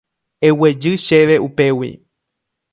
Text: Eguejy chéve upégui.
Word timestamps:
Eguejy 0.47 0.97
chéve 0.97 1.37
upégui. 1.47 1.91